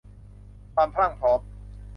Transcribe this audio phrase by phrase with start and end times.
[0.73, 1.39] ความพรั่งพร้อม